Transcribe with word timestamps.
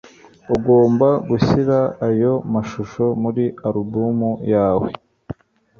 ugomba 0.55 1.07
gushyira 1.29 1.77
ayo 2.07 2.33
mashusho 2.53 3.03
muri 3.21 3.43
alubumu 3.67 4.31
yawe 4.53 4.89